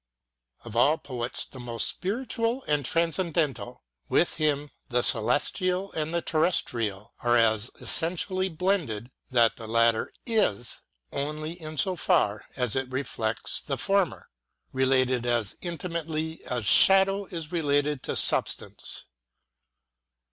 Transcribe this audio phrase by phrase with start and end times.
[0.63, 7.13] Of all poets the most spiritual and transcendental, with him the celestial and the terrestrial
[7.19, 10.79] are so essen tially blended that the latter is,
[11.11, 14.27] only in so far as it reflects the former,
[14.73, 19.03] related as intimately as shadow is related to substance.